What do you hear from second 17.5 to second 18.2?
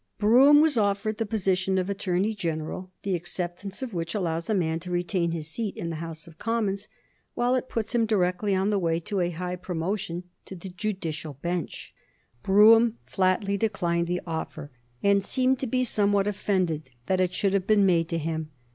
have been made to